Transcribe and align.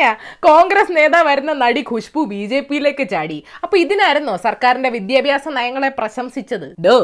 പറഞ്ഞ 0.00 0.08
കോൺഗ്രസ് 0.46 0.92
നേതാവായിരുന്ന 0.98 1.52
നടി 1.62 1.82
ഖുഷ്ബു 1.90 2.20
ബി 2.32 2.42
ജെ 2.50 2.60
പിയിലേക്ക് 2.68 3.04
ചാടി. 3.12 3.38
അപ്പൊ 3.64 3.74
ഇതിനായിരുന്നോ 3.84 4.34
സർക്കാരിന്റെ 4.46 4.90
വിദ്യാഭ്യാസ 4.96 5.44
നയങ്ങളെ 5.58 5.90
പ്രശംസിച്ചത്? 5.98 6.66
ഡോ 6.86 6.96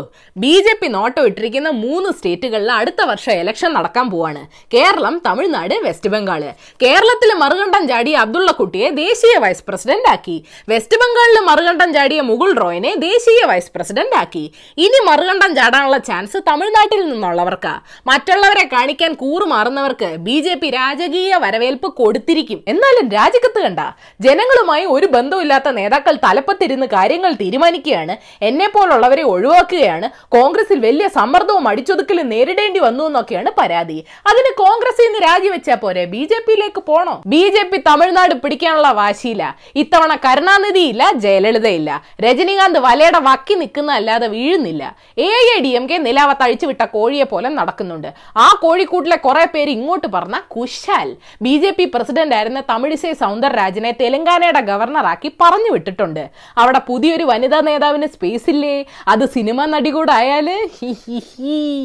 ബി 0.42 0.54
ജെ 0.66 0.74
പി 0.80 0.88
നോട്ടോ 0.96 1.22
ഇട്ടിരിക്കുന്ന 1.30 1.70
മൂന്ന് 1.84 2.10
സ്റ്റേറ്റുകളിൽ 2.16 2.70
അടുത്ത 2.78 3.00
വർഷം 3.10 3.34
എലക്ഷൻ 3.42 3.70
നടക്കാൻ 3.78 4.06
പോവാണ്. 4.12 4.42
കേരളം 4.74 5.14
തമിഴ്നാട് 5.26 5.74
വെസ്റ്റ് 5.86 6.12
ബംഗാൾ. 6.14 6.42
കേരളത്തിൽ 6.84 7.30
മറുകണ്ഠം 7.42 7.84
ചാടിയ 7.92 8.16
അബ്ദുള്ള 8.24 8.50
കുട്ടിയെ 8.60 8.88
ദേശീയ 9.02 9.34
വൈസ് 9.44 9.64
പ്രസിഡന്റ് 9.68 10.10
ആക്കി. 10.14 10.36
വെസ്റ്റ് 10.72 11.00
ബംഗാളിൽ 11.02 11.38
മറുകണ്ഠം 11.50 11.92
ചാടിയ 11.98 12.20
മുകുൾ 12.30 12.52
റോയിനെ 12.62 12.92
ദേശീയ 13.08 13.42
വൈസ് 13.52 13.72
പ്രസിഡന്റ് 13.76 14.16
ആക്കി. 14.22 14.44
ഇനി 14.86 15.00
മറുകണ്ഠം 15.10 15.52
ചാടാനുള്ള 15.60 15.98
ചാൻസ് 16.10 16.38
തമിഴ്നാട്ടിൽ 16.50 17.02
നിന്നുള്ളവർക്കാ. 17.10 17.74
മറ്റുള്ളവരെ 18.12 18.66
കാണിക്കാൻ 18.74 19.12
കൂറുമാറുന്നവർക്ക് 19.24 20.10
ബി 20.26 20.38
ജെ 20.46 20.54
പി 20.62 20.68
രാജകീയ 20.78 21.32
വരവേൽപ്പ് 21.44 21.88
കൊടുത്തിരിക്കും. 22.00 22.58
എന്നാലും 22.86 23.06
രാജിക്കത്ത് 23.18 23.60
കണ്ട. 23.62 23.80
ജനങ്ങളുമായി 24.24 24.84
ഒരു 24.94 25.06
ബന്ധമില്ലാത്ത 25.14 25.68
നേതാക്കൾ 25.78 26.14
തലപ്പത്തിരുന്ന് 26.24 26.86
കാര്യങ്ങൾ 26.94 27.30
തീരുമാനിക്കുകയാണ്. 27.40 28.14
എന്നെ 28.48 28.66
പോലുള്ളവരെ 28.74 29.24
ഒഴിവാക്കുകയാണ്. 29.32 30.06
കോൺഗ്രസിൽ 30.36 30.78
വലിയ 30.84 31.06
സമ്മർദ്ദവും 31.16 31.64
അടിച്ചൊതുക്കലും 31.70 32.26
നേരിടേണ്ടി 32.34 32.80
വന്നു 32.84 33.04
എന്നൊക്കെയാണ് 33.08 33.50
പരാതി. 33.60 33.98
അതിന് 34.30 34.50
കോൺഗ്രസിൽ 34.62 35.06
നിന്ന് 35.06 35.22
രാജിവെച്ചാ 35.26 35.76
പോരെ? 35.82 36.04
ബി 36.14 36.22
ജെ 36.32 36.38
പിയിലേക്ക് 36.46 36.82
പോണോ? 36.90 37.14
ബി 37.34 37.42
ജെ 37.56 37.64
പി 37.70 37.80
തമിഴ്നാട് 37.88 38.34
പിടിക്കാനുള്ള 38.44 38.90
വാശിയില്ല. 39.00 39.44
ഇത്തവണ 39.82 40.12
കരുണാനിധി 40.26 40.84
ഇല്ല 40.92 41.10
ജയലളിതയില്ല. 41.24 41.90
രജനീകാന്ത് 42.26 42.80
വലയുടെ 42.86 43.22
വക്കി 43.28 43.56
നിൽക്കുന്ന 43.62 43.92
അല്ലാതെ 44.00 44.28
വീഴുന്നില്ല. 44.36 44.84
A 45.26 45.30
I 45.56 45.58
D 45.66 45.72
M 45.80 45.86
K 45.92 45.98
നിലാവത്ത് 46.06 46.46
അഴിച്ചുവിട്ട 46.48 46.82
കോഴിയെ 46.96 47.28
പോലെ 47.34 47.50
നടക്കുന്നുണ്ട്. 47.58 48.08
ആ 48.44 48.48
കോഴിക്കൂട്ടിലെ 48.64 49.20
കുറെ 49.26 49.46
പേര് 49.56 49.70
ഇങ്ങോട്ട് 49.78 50.08
പറഞ്ഞ 50.16 50.36
കുശാൽ. 50.54 51.10
ബി 51.44 51.56
ജെ 51.64 51.70
പി 51.78 51.84
പ്രസിഡന്റ് 51.96 52.34
ആയിരുന്ന 52.36 52.60
തമിഴിസൈ 52.70 53.12
സൗന്ദരരാജനെ 53.12 53.90
തെലങ്കാനയുടെ 54.00 54.60
ഗവർണറാക്കി 54.60 55.32
പറഞ്ഞു 55.40 55.70
വിട്ടിട്ടുണ്ട്. 55.72 56.30
അവിടെ 56.58 56.80
പുതിയൊരു 56.88 57.24
വനിതാ 57.24 57.60
നേതാവിന് 57.60 58.06
സ്പേസ് 58.06 58.50
ഇല്ലേ? 58.50 58.84
അത് 59.08 59.24
സിനിമ 59.28 59.64
നടി 59.64 59.90
കൂടെ 59.90 60.12
ആയാൽ. 60.12 60.48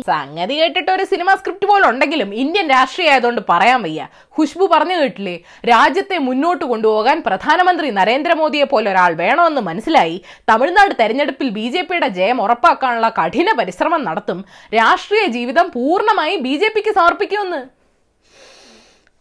സംഗതി 0.07 0.61
കേട്ടിട്ട് 0.61 0.91
ഒരു 0.91 1.03
സിനിമ 1.03 1.35
സ്ക്രിപ്റ്റ് 1.35 1.67
പോലെ 1.67 1.89
ഉണ്ടെങ്കിലും 1.89 2.35
ഇന്ത്യൻ 2.35 2.69
രാഷ്ട്രീയ 2.69 3.09
ആയതുകൊണ്ട് 3.09 3.41
പറയാൻ 3.49 3.81
വയ്യ. 3.81 4.07
ഖുഷ്ബു 4.39 4.65
പറഞ്ഞു 4.73 4.93
കേട്ടില്ലേ? 4.93 5.39
രാജ്യത്തെ 5.69 6.17
മുന്നോട്ട് 6.17 6.65
കൊണ്ടുപോകാൻ 6.65 7.23
പ്രധാനമന്ത്രി 7.25 7.89
നരേന്ദ്രമോദിയെ 7.89 8.63
പോലെ 8.63 8.91
ഒരാൾ 8.91 9.13
വേണമെന്ന് 9.13 9.61
മനസ്സിലായി. 9.61 10.21
തമിഴ്നാട് 10.49 10.95
തെരഞ്ഞെടുപ്പിൽ 10.99 11.49
ബി 11.49 11.67
ജെ 11.69 11.81
പിയുടെ 11.81 12.07
ജയം 12.07 12.41
ഉറപ്പാക്കാനുള്ള 12.41 13.09
കഠിന 13.09 13.51
പരിശ്രമം 13.59 14.03
നടത്തും. 14.03 14.45
രാഷ്ട്രീയ 14.75 15.27
ജീവിതം 15.27 15.71
പൂർണമായി 15.75 16.35
ബി 16.35 16.57
ജെ 16.57 16.71
പിക്ക് 16.75 16.95
സമർപ്പിക്കുമെന്ന്. 16.95 17.80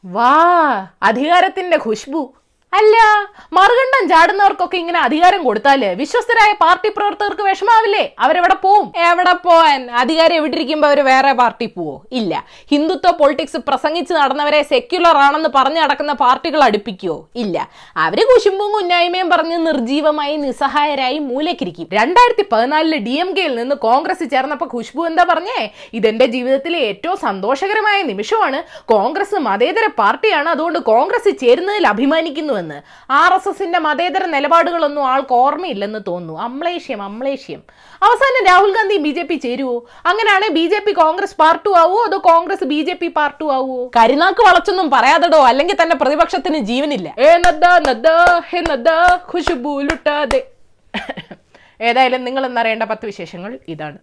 വാ 0.03 0.33
അധികാരത്തിന്റെ 1.03 1.77
ഖുഷ്ബു 1.77 2.21
അല്ല 2.72 2.96
മറുകണ്ഠം 3.52 4.08
ചാടുന്നവർക്കൊക്കെ 4.08 4.76
ഇങ്ങനെ 4.76 4.98
അധികാരം 4.98 5.44
കൊടുത്താൽ 5.44 5.84
വിശ്വസ്തരായ 5.84 6.52
പാർട്ടി 6.52 6.88
പ്രവർത്തകർക്ക് 6.88 7.42
വിഷമാവില്ലേ? 7.42 8.14
അവരെവിടെ 8.18 8.54
പോവും? 8.54 8.92
എവിടെ 9.10 9.32
പോവാൻ? 9.32 9.90
അധികാരം 9.90 10.34
എവിടെ 10.34 10.56
ഇരിക്കുമ്പോ 10.56 10.88
അവർ 10.88 11.00
വേറെ 11.00 11.32
പാർട്ടി 11.32 11.66
പോവോ? 11.66 12.02
ഇല്ല. 12.12 12.44
ഹിന്ദുത്വ 12.70 13.10
പൊളിറ്റിക്സ് 13.10 13.56
പ്രസംഗിച്ച് 13.56 14.14
നടന്നവരെ 14.14 14.62
സെക്യുലർ 14.62 15.16
ആണെന്ന് 15.16 15.48
പറഞ്ഞു 15.56 15.80
നടക്കുന്ന 15.80 16.12
പാർട്ടികൾ 16.12 16.64
അടുപ്പിക്കുവോ? 16.64 17.28
ഇല്ല. 17.36 17.68
അവർ 17.96 18.20
കുശുമ്പും 18.32 18.72
കുന്നായ്മയും 18.72 19.30
പറഞ്ഞ് 19.30 19.66
നിർജീവമായി 19.66 20.36
നിസ്സഹായരായി 20.36 21.18
മൂലക്കിരിക്കും. 21.18 21.88
രണ്ടായിരത്തി 21.92 22.46
പതിനാലിൽ 22.52 22.96
ഡി 22.96 23.10
എം 23.10 23.36
കെയിൽ 23.36 23.54
നിന്ന് 23.54 23.74
കോൺഗ്രസ് 23.74 24.30
ചേർന്നപ്പോ 24.30 24.68
ഖുഷ്ബു 24.74 25.02
എന്താ 25.02 25.24
പറഞ്ഞേ? 25.24 25.70
ഇതെന്റെ 25.92 26.26
ജീവിതത്തിലെ 26.26 26.78
ഏറ്റവും 26.78 27.16
സന്തോഷകരമായ 27.16 28.02
നിമിഷമാണ്. 28.02 28.62
കോൺഗ്രസ് 28.84 29.34
മതേതര 29.34 29.86
പാർട്ടിയാണ്. 29.98 30.48
അതുകൊണ്ട് 30.48 30.78
കോൺഗ്രസ് 30.78 31.38
ചേരുന്നതിൽ 31.40 31.86
അഭിമാനിക്കുന്നുവെന്ന് 32.60 33.12
ആർ 33.12 33.32
എസ് 33.34 33.48
എസിന്റെ 33.48 33.78
മതേതര 33.78 34.24
നിലപാടുകളൊന്നും 34.26 35.04
ആൾക്ക് 35.08 35.34
ഓർമ്മയില്ലെന്ന് 35.34 36.00
തോന്നുന്നു. 36.08 36.40
അമ്ലേഷ്യം 36.40 37.02
അമ്ലേഷ്യം. 37.02 37.60
അവസാനം 38.02 38.42
Rahul 38.48 38.72
Gandhi 38.74 38.96
B 38.96 39.10
J 39.10 39.22
P 39.22 39.34
ചേരുവോ? 39.34 39.76
അങ്ങനെയാണെങ്കിൽ 40.06 40.56
B 40.58 40.66
J 40.72 40.80
P 40.86 40.92
Congress 40.92 41.36
party 41.36 41.70
ആവോ 41.82 41.98
അതോ 42.08 42.18
Congress 42.18 42.64
B 42.64 42.80
J 42.88 42.92
P 42.92 43.08
party 43.08 43.44
ആവോ? 43.52 43.90
കരുനാക്ക് 43.96 44.42
വളച്ചൊന്നും 44.48 44.90
പറയാതടോ. 44.90 45.46
അല്ലെങ്കിൽ 45.46 45.78
തന്നെ 45.82 45.96
പ്രതിപക്ഷത്തിന് 45.96 46.58
ജീവനില്ല. 46.58 47.14
ഏ 47.18 47.30
നദ്ദ 47.46 47.64
നദ്ദ 47.88 48.08
ഹേ 48.50 48.60
നദ്ദ 48.60 48.88
ഖുശുബു 49.32 49.74
ലുട്ടാതെ. 49.82 50.42
ഏതായാലും 51.88 52.24
നിങ്ങൾ 52.24 52.46
എന്നറിയേണ്ട 52.46 52.82
പത്ത് 52.82 53.06
വിശേഷങ്ങൾ 53.06 53.58
ഇതാണ്. 53.68 53.98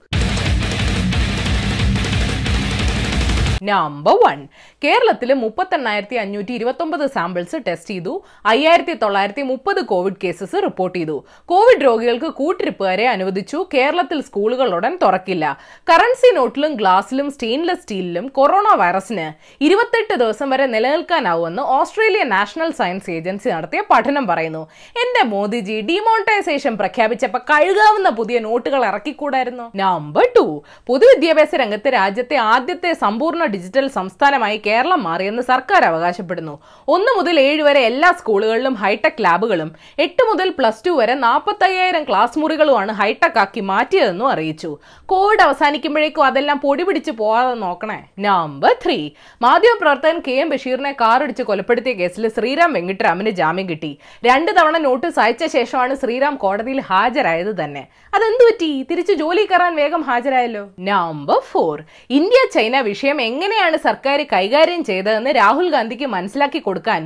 നമ്പർ 3.70 4.16
വൺ 4.24 4.40
കേരളത്തിൽ 4.84 5.30
മുപ്പത്തെണ്ണായിരത്തി 5.44 6.18
അഞ്ഞൂറ്റി 6.24 6.54
ഇരുപത്തൊമ്പത് 6.58 7.04
സാമ്പിൾസ് 7.16 7.58
ടെസ്റ്റ് 7.68 7.94
ചെയ്തു. 7.94 8.14
അയ്യായിരത്തി 8.52 8.94
തൊള്ളായിരത്തി 9.04 9.44
മുപ്പത് 9.52 9.80
കോവിഡ് 9.92 10.20
കേസസ് 10.24 10.58
റിപ്പോർട്ട് 10.66 10.98
ചെയ്തു. 10.98 11.16
കോവിഡ് 11.52 11.84
രോഗികൾക്ക് 11.88 12.30
കൂട്ടിരിപ്പുകാരെ 12.40 13.06
അനുവദിച്ചു. 13.14 13.58
കേരളത്തിൽ 13.74 14.20
സ്കൂളുകൾ 14.28 14.68
ഉടൻ 14.78 14.94
തുറക്കില്ല. 15.04 15.46
കറൻസി 15.92 16.30
നോട്ടിലും 16.36 16.74
ഗ്ലാസിലും 16.82 17.32
സ്റ്റെയിൻലെസ് 17.32 17.82
സ്റ്റീലിലും 17.82 18.28
കൊറോണ 18.38 18.68
വൈറസിന് 18.82 19.28
ഇരുപത്തെട്ട് 19.68 20.14
ദിവസം 20.24 20.48
വരെ 20.50 20.68
നിലനിൽക്കാനാവുമെന്ന് 20.76 21.64
ഓസ്ട്രേലിയൻ 21.78 22.30
നാഷണൽ 22.36 22.72
സയൻസ് 22.82 23.10
ഏജൻസി 23.18 23.50
നടത്തിയ 23.56 23.82
പഠനം 23.92 24.28
പറയുന്നു. 24.28 24.64
എന്റെ 25.04 25.24
മോദിജി 25.34 25.78
ഡിമോണിറ്റൈസേഷൻ 25.90 26.76
പ്രഖ്യാപിച്ചപ്പോൾ 26.84 27.44
കഴുകാവുന്ന 27.52 28.10
പുതിയ 28.20 28.38
നോട്ടുകൾ 28.48 28.82
ഇറക്കിക്കൂടായിരുന്നു? 28.92 29.68
നമ്പർ 29.84 30.26
ടു 30.38 30.46
പൊതുവിദ്യാഭ്യാസ 30.88 31.56
രംഗത്ത് 31.64 31.90
രാജ്യത്തെ 32.00 32.38
ആദ്യത്തെ 32.54 32.94
സമ്പൂർണ 33.04 33.44
ഡിജിറ്റൽ 33.58 33.88
സംസ്ഥാനമായി 33.88 34.58
കേരളം 34.66 35.04
മാറിയെന്ന് 35.04 35.42
സർക്കാർ 35.42 35.86
അവകാശപ്പെടുന്നു. 35.86 36.60
ഒന്ന് 36.88 37.12
മുതൽ 37.18 37.40
ഏഴ് 37.40 37.62
വരെ 37.62 37.80
എല്ലാ 37.80 38.12
സ്കൂളുകളിലും 38.12 38.74
ഹൈടെക് 38.74 39.22
ലാബുകളും 39.22 39.76
എട്ട് 40.00 40.24
മുതൽ 40.24 40.50
പ്ലസ് 40.50 40.86
ടു 40.88 40.92
വരെ 40.92 41.14
നാൽപ്പത്തയ്യായിരം 41.14 42.04
ക്ലാസ് 42.04 42.40
മുറികളുമാണ് 42.40 42.92
ഹൈടെക് 42.92 43.40
ആക്കി 43.40 43.60
മാറ്റിയതെന്നും 43.60 44.28
അറിയിച്ചു. 44.30 44.78
കോവിഡ് 45.06 45.42
അവസാനിക്കുമ്പോഴേക്കും 45.42 46.26
അതെല്ലാം 46.26 46.60
പൊടി 46.60 46.84
പിടിച്ച് 46.84 47.12
പോകാതെ 47.12 47.54
നോക്കണേ. 47.54 48.00
Number 48.20 48.76
three. 48.86 49.10
മാധ്യമപ്രവർത്തകൻ 49.42 50.22
കെ 50.28 50.32
എം 50.32 50.50
ബഷീറിനെ 50.50 50.92
കാറിടിച്ച് 50.92 51.44
കൊലപ്പെടുത്തിയ 51.44 51.94
കേസിൽ 51.94 52.28
ശ്രീറാം 52.28 52.74
വെങ്കിട്ടരാമന് 52.74 53.30
ജാമ്യം 53.30 53.70
കിട്ടി. 53.70 53.98
രണ്ട് 54.26 54.52
തവണ 54.52 54.78
നോട്ടീസ് 54.78 55.20
അയച്ച 55.20 55.46
ശേഷമാണ് 55.46 55.96
ശ്രീറാം 55.96 56.36
കോടതിയിൽ 56.36 56.82
ഹാജരായത് 56.82 57.64
തന്നെ. 57.64 57.88
അതെന്തു 58.16 58.44
പറ്റി? 58.44 58.86
തിരിച്ചു 58.92 59.14
ജോലി 59.14 59.46
കയറാൻ 59.46 59.76
വേഗം 59.76 60.02
ഹാജരായല്ലോ? 60.02 60.68
Number 60.80 61.40
four. 61.52 61.84
ഇന്ത്യ 62.10 62.48
ചൈന 62.54 62.80
വിഷയം 62.80 63.22
എങ്ങനെയാണ് 63.48 63.78
സർക്കാർ 63.86 64.20
കൈകാര്യം 64.32 64.82
ചെയ്തതെന്ന് 64.88 65.32
രാഹുൽ 65.38 65.68
ഗാന്ധിക്ക് 65.76 66.08
മനസ്സിലാക്കി 66.16 66.60
കൊടുക്കാൻ 66.66 67.02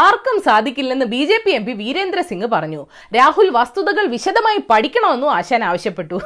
ആർക്കും 0.00 0.36
സാധിക്കില്ലെന്ന് 0.46 1.06
B 1.14 1.22
J 1.30 1.38
P 1.44 1.52
M 1.58 1.64
P 1.68 1.72
Virendra 1.82 2.22
Singh 2.30 2.48
പറഞ്ഞു. 2.54 2.82
രാഹുൽ 3.18 3.48
വസ്തുതകൾ 3.58 4.06
വിശദമായി 4.14 4.60
പഠിക്കണമെന്നും 4.70 5.32
ആശാൻ 5.38 5.64
ആവശ്യപ്പെട്ടു. 5.70 6.18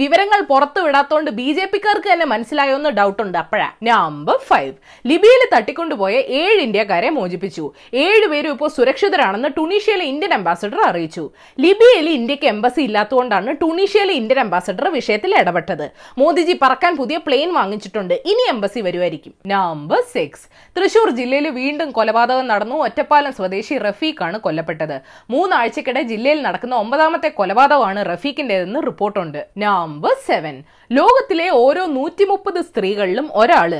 വിവരങ്ങൾ 0.00 0.40
പുറത്തു 0.50 0.80
വിടാത്തോണ്ട് 0.84 1.28
ബി 1.38 1.46
ജെ 1.56 1.64
പിക്കാർക്ക് 1.72 2.08
തന്നെ 2.12 2.26
മനസ്സിലായോ 2.32 2.74
എന്ന് 2.78 2.90
ഡൗട്ട് 2.98 3.20
ഉണ്ട്. 3.24 3.36
അപ്പോഴാ 3.42 3.68
നമ്പർ 3.88 4.36
ഫൈവ് 4.50 4.72
ലിബിയയിൽ 5.10 5.42
തട്ടിക്കൊണ്ടുപോയ 5.54 6.14
ഏഴ് 6.40 6.60
ഇന്ത്യക്കാരെ 6.66 7.08
മോചിപ്പിച്ചു. 7.16 7.64
ഏഴുപേരും 8.04 8.52
ഇപ്പോൾ 8.54 8.70
സുരക്ഷിതരാണെന്ന് 8.76 9.50
ടുണീഷ്യയിലെ 9.58 10.04
ഇന്ത്യൻ 10.12 10.32
അംബാസഡർ 10.38 10.80
അറിയിച്ചു. 10.88 11.24
ലിബിയയിൽ 11.64 12.08
ഇന്ത്യയ്ക്ക് 12.18 12.48
എംബസി 12.54 12.80
ഇല്ലാത്തതുകൊണ്ടാണ് 12.88 13.52
ടുണീഷ്യയിലെ 13.62 14.14
ഇന്ത്യൻ 14.20 14.40
അംബാസഡർ 14.44 14.88
വിഷയത്തിൽ 14.98 15.34
ഇടപെട്ടത്. 15.40 15.86
മോദിജി 16.22 16.56
പറക്കാൻ 16.64 16.94
പുതിയ 17.00 17.18
പ്ലെയിൻ 17.26 17.52
വാങ്ങിച്ചിട്ടുണ്ട്. 17.58 18.16
ഇനി 18.30 18.44
എംബസി 18.52 18.80
വരുമായിരിക്കും. 18.86 19.32
നമ്പർ 19.52 20.00
സിക്സ് 20.12 20.44
തൃശൂർ 20.76 21.10
ജില്ലയിൽ 21.18 21.46
വീണ്ടും 21.60 21.88
കൊലപാതകം 21.98 22.46
നടന്നു. 22.52 22.76
ഒറ്റപ്പാലം 22.86 23.32
സ്വദേശി 23.38 23.76
റഫീഖാണ് 23.86 24.38
കൊല്ലപ്പെട്ടത്. 24.46 24.96
മൂന്നാഴ്ചക്കിടെ 25.34 26.02
ജില്ലയിൽ 26.12 26.40
നടക്കുന്ന 26.46 26.74
ഒമ്പതാമത്തെ 26.82 27.30
കൊലപാതകമാണ് 27.38 28.02
റഫീഖിന്റേതെന്ന് 28.12 28.82
റിപ്പോർട്ടുണ്ട്. 28.88 29.40
നമ്പർ 29.64 30.14
സെവൻ 30.28 30.56
ലോകത്തിലെ 30.90 31.48
ഓരോ 31.64 31.82
നൂറ്റി 31.96 32.24
മുപ്പത് 32.30 32.60
സ്ത്രീകളിലും 32.68 33.26
ഒരാൾ 33.40 33.72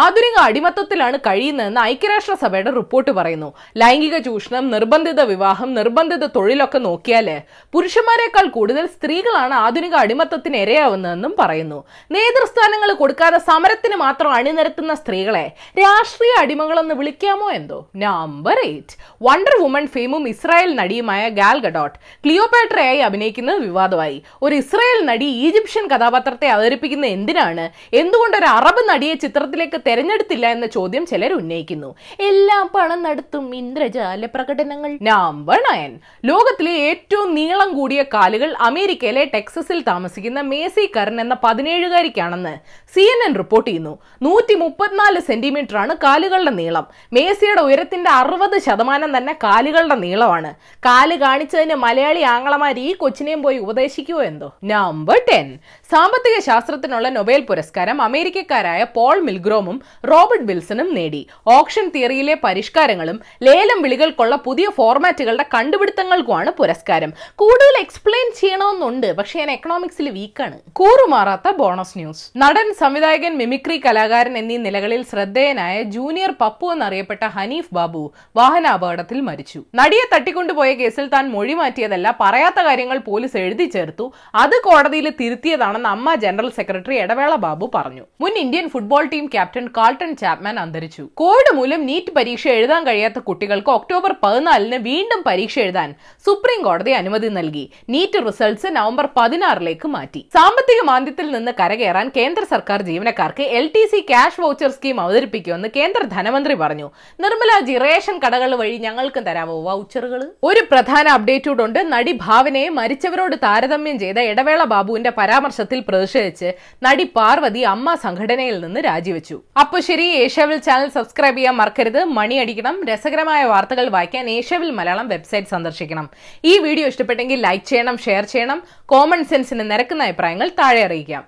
ആധുനിക 0.00 0.36
അടിമത്തത്തിലാണ് 0.48 1.18
കഴിയുന്നതെന്ന് 1.26 1.80
ഐക്യരാഷ്ട്രസഭയുടെ 1.92 2.72
റിപ്പോർട്ട് 2.80 3.12
പറയുന്നു. 3.18 3.48
ലൈംഗിക 3.82 4.16
ചൂഷണം 4.26 4.64
നിർബന്ധിത 4.74 5.20
വിവാഹം 5.32 5.70
നിർബന്ധിത 5.78 6.24
തൊഴിലൊക്കെ 6.36 6.80
നോക്കിയാൽ 6.88 7.28
പുരുഷന്മാരെക്കാൾ 7.74 8.46
കൂടുതൽ 8.56 8.86
സ്ത്രീകളാണ് 8.94 9.54
ആധുനിക 9.64 9.94
അടിമത്തത്തിന് 10.04 10.58
ഇരയാവുന്നതെന്നും 10.64 11.34
പറയുന്നു. 11.40 11.78
നേതൃസ്ഥാനങ്ങൾ 12.16 12.92
കൊടുക്കാതെ 13.02 13.38
സമരത്തിന് 13.78 13.96
മാത്രം 14.02 14.30
അണിനിരത്തുന്ന 14.36 14.92
സ്ത്രീകളെ 15.00 15.42
രാഷ്ട്രീയ 15.80 16.32
അടിമകളെന്ന് 16.42 16.94
വിളിക്കാമോ 17.00 17.48
എന്തോ? 17.58 17.76
നമ്പർ 18.04 18.56
എയ്റ്റ് 18.64 18.94
വണ്ടർ 19.26 19.54
വുമൺ 19.62 19.84
ഫെയിമും 19.94 20.24
ഇസ്രായേൽ 20.32 20.70
നടിയുമായ 20.80 21.22
ഗാൽ 21.38 21.56
ഗഡോട്ട് 21.66 21.94
ക്ലിയോപാട്രയായി 22.24 23.00
അഭിനയിക്കുന്നത് 23.08 23.60
വിവാദമായി. 23.66 24.16
ഒരു 24.42 24.54
ഇസ്രായേൽ 24.62 25.00
നടി 25.10 25.28
ഈജിപ്ഷ്യൻ 25.46 25.84
കഥാപാത്രത്തെ 25.92 26.48
അവതരിപ്പിക്കുന്ന 26.54 27.06
എന്തിനാണ്? 27.16 27.66
എന്തുകൊണ്ട് 28.02 28.36
ഒരു 28.40 28.48
അറബ് 28.56 28.82
നടിയെ 28.90 29.14
ചിത്രത്തിലേക്ക് 29.24 29.80
തെരഞ്ഞെടുത്തില്ല 29.86 30.46
എന്ന 30.56 30.68
ചോദ്യം 30.76 31.06
ചിലർ 31.12 31.34
ഉന്നയിക്കുന്നു. 31.40 31.90
എല്ലാം 32.30 32.66
പണം 32.74 33.00
നടത്തും 33.06 33.46
ഇന്ദ്രജാല 33.60 34.24
പ്രകടനങ്ങൾ. 34.34 34.90
നമ്പർ 35.10 35.60
നയൻ 35.68 35.94
ലോകത്തിലെ 36.30 36.74
ഏറ്റവും 36.88 37.30
നീളം 37.38 37.72
കൂടിയ 37.78 38.02
കാലുകൾ 38.16 38.50
അമേരിക്കയിലെ 38.70 39.24
ടെക്സസിൽ 39.36 39.80
താമസിക്കുന്ന 39.92 40.40
മേസി 40.52 40.86
കരൺ 40.98 41.16
എന്ന 41.26 41.36
പതിനേഴുകാരിക്കാണെന്ന് 41.46 42.56
സി 42.94 43.02
എൻ 43.14 43.22
എൻ 43.28 43.32
റിപ്പോർട്ട് 43.42 43.66
ചെയ്യുന്നു 43.68 43.94
നൂറ്റി 44.22 44.54
മുപ്പത്തിനാല് 44.64 45.20
സെന്റിമീറ്റർ 45.28 45.76
ആണ് 45.76 45.94
കാലുകളുടെ 46.04 46.52
നീളം. 46.60 46.86
മേസിയുടെ 47.12 47.62
ഉയരത്തിന്റെ 47.68 48.10
അറുപത് 48.10 48.58
ശതമാനം 48.66 49.16
തന്നെ 49.16 49.34
കാലുകളുടെ 49.44 49.94
നീളമാണ്. 50.04 50.50
കാൽ 50.86 51.10
കാണിച്ചതിന് 51.22 51.76
മലയാളി 51.84 52.22
ആങ്ങളമാർ 52.34 52.78
ഈ 52.78 52.92
കൊച്ചിനെയും 52.92 53.42
പോയി 53.42 53.58
ഉപദേശിക്കുവോ 53.58 54.22
എന്തോ? 54.22 54.48
നമ്പർ 54.64 55.18
ടെൻ 55.30 55.46
സാമ്പത്തിക 55.92 56.36
ശാസ്ത്രത്തിനുള്ള 56.46 57.08
നൊബേൽ 57.08 57.40
പുരസ്കാരം 57.40 58.02
അമേരിക്കക്കാരായ 58.02 58.82
പോൾ 58.96 59.16
മിൽഗ്രോമും 59.20 59.76
റോബർട്ട് 60.10 60.44
വിൽസണും 60.44 60.94
നേടി. 60.94 61.22
ഓപ്ഷൻ 61.46 61.86
തിയറിയിലെ 61.94 62.36
പരിഷ്കാരങ്ങളും 62.44 63.20
ലേലം 63.42 63.82
വിളികൾക്കുള്ള 63.82 64.36
പുതിയ 64.36 64.66
ഫോർമാറ്റുകളുടെ 64.76 65.46
കണ്ടുപിടുത്തങ്ങൾക്കുമാണ് 65.54 66.50
പുരസ്കാരം. 66.50 67.12
കൂടുതൽ 67.36 67.80
എക്സ്പ്ലെയിൻ 67.80 68.28
ചെയ്യണമെന്നുണ്ട് 68.40 69.08
പക്ഷേ 69.16 69.38
ഞാൻ 69.38 69.50
എക്കണോമിക്സിൽ 69.50 70.08
വീക്കാണ് 70.10 70.58
കൂറുമാറാത്ത 70.72 71.48
ബോണസ് 71.60 71.98
ന്യൂസ്. 71.98 72.24
നടൻ 72.36 72.68
സംവിധായകൻ 72.80 73.38
മിമിക്രി 73.58 73.76
കലാകാരൻ 73.84 74.34
എന്നീ 74.38 74.56
നിലകളിൽ 74.64 75.00
ശ്രദ്ധേയനായ 75.10 75.76
ജൂനിയർ 75.94 76.32
പപ്പു 76.40 76.66
എന്നറിയപ്പെട്ട 76.72 77.24
ഹനീഫ് 77.36 77.72
ബാബു 77.76 78.02
വാഹനാപകടത്തിൽ 78.38 79.18
മരിച്ചു. 79.28 79.60
നടിയെ 79.78 80.04
തട്ടിക്കൊണ്ടുപോയ 80.12 80.70
കേസിൽ 80.80 81.06
താൻ 81.14 81.24
മൊഴി 81.32 81.54
മാറ്റിയതല്ല 81.60 82.08
പറയാത്ത 82.20 82.62
കാര്യങ്ങൾ 82.66 82.98
പോലീസ് 83.06 83.36
എഴുതി 83.44 83.66
ചേർത്തു 83.74 84.04
അത് 84.42 84.54
കോടതിയിൽ 84.66 85.06
തിരുത്തിയതാണെന്ന് 85.20 85.88
അമ്മ 85.94 86.14
ജനറൽ 86.24 86.50
സെക്രട്ടറി 86.58 86.98
ഇടവേള 87.04 87.32
ബാബു 87.46 87.68
പറഞ്ഞു. 87.76 88.04
മുൻ 88.24 88.36
Indian 88.44 88.68
football 88.74 89.06
team 89.14 89.26
captain 89.34 89.66
Carlton 89.78 90.12
Chapman 90.22 90.58
അന്തരിച്ചു. 90.64 91.06
കോവിഡ് 91.22 91.54
മൂലം 91.58 91.82
നീറ്റ് 91.90 92.14
പരീക്ഷ 92.18 92.46
എഴുതാൻ 92.58 92.84
കഴിയാത്ത 92.90 93.24
കുട്ടികൾക്ക് 93.30 93.72
ഒക്ടോബർ 93.78 94.14
പതിനാലിന് 94.26 94.80
വീണ്ടും 94.88 95.22
പരീക്ഷ 95.30 95.58
എഴുതാൻ 95.64 95.88
സുപ്രീം 96.28 96.62
കോടതി 96.68 96.94
അനുമതി 97.00 97.32
നൽകി. 97.40 97.66
നീറ്റ് 97.96 98.24
റിസൾട്ട്സ് 98.28 98.70
നവംബർ 98.78 99.08
പതിനാറിലേക്ക് 99.18 99.90
മാറ്റി. 99.96 100.22
സാമ്പത്തിക 100.38 100.80
മാന്ദ്യത്തിൽ 100.92 101.28
നിന്ന് 101.36 101.54
കരകയറാൻ 101.62 102.06
കേന്ദ്ര 102.20 102.44
സർക്കാർ 102.54 102.78
ജീവനക്കാർക്ക് 102.92 103.44
L 103.58 103.66
T 103.74 103.82
C 103.90 104.00
cash 104.10 104.40
voucher 104.44 104.70
scheme 104.76 105.00
അവതരിപ്പിക്കുമെന്ന് 105.00 105.68
കേന്ദ്ര 105.76 106.02
ധനമന്ത്രി 106.14 106.54
പറഞ്ഞു. 106.62 106.88
നിർമ്മലാജി 107.24 107.74
റേഷൻ 107.84 108.16
കടകൾ 108.24 108.50
വഴി 108.60 108.76
ഞങ്ങൾക്കും 108.86 109.24
തരാമോ 109.28 109.56
വൗച്ചറുകൾ 109.68 110.22
ഒരു 110.50 110.62
പ്രധാന 110.70 111.08
അപ്ഡേറ്റ് 111.08 111.50
ഉണ്ട് 111.66 111.80
നടി 111.92 112.12
ഭാവനയെ 112.26 112.68
മരിച്ചവരോട് 112.78 113.36
താരതമ്യം 113.44 113.98
ചെയ്ത 114.04 114.18
ഇടവേള 114.32 114.64
ബാബുവിന്റെ 114.72 115.12
പരാമർശത്തിൽ 115.18 115.80
പ്രതിഷേധിച്ച് 115.88 116.50
നടി 116.86 117.06
പാർവതി 117.18 117.62
അമ്മ 117.74 117.94
സംഘടനയിൽ 118.04 118.56
നിന്ന് 118.64 118.80
രാജിവെച്ചു. 118.88 119.36
അപ്പൊ 119.62 119.78
ശരി 119.88 120.06
ഏഷ്യാവിൽ 120.24 120.58
ചാനൽ 120.68 120.88
സബ്സ്ക്രൈബ് 120.96 121.38
ചെയ്യാൻ 121.38 121.56
മറക്കരുത്. 121.60 122.00
മണിയടിക്കണം 122.18 122.76
രസകരമായ 122.90 123.44
വാർത്തകൾ 123.52 123.88
വായിക്കാൻ 123.96 124.30
ഏഷ്യാവിൽ 124.36 124.70
മലയാളം 124.80 125.08
വെബ്സൈറ്റ് 125.14 125.52
സന്ദർശിക്കണം. 125.54 126.08
ഈ 126.44 126.54
വീഡിയോ 126.66 126.86
ഇഷ്ടപ്പെട്ടെങ്കിൽ 126.92 127.40
ലൈക്ക് 127.46 127.66
ചെയ്യണം 127.72 127.98
ഷെയർ 128.06 128.24
ചെയ്യണം. 128.34 128.60
കോമൺ 128.92 129.22
സെൻസിന് 129.30 129.64
നിരക്കുന്ന 129.70 130.02
അഭിപ്രായങ്ങൾ 130.08 130.48
താഴെ 130.60 130.82
അറിയിക്കാം. 130.88 131.24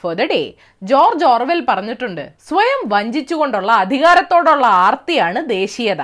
For 0.00 0.14
the 0.20 0.24
day 0.32 0.40
George 0.90 1.24
Orwell 1.24 1.55
പറഞ്ഞിട്ടുണ്ട്. 1.68 2.24
സ്വയം 2.48 2.80
വഞ്ചിച്ചുകൊണ്ടുള്ള 2.88 3.72
അധികാരത്തോടുള്ള 3.72 4.66
ആർത്തിയാണ് 4.66 5.42
ദേശീയത. 5.48 6.02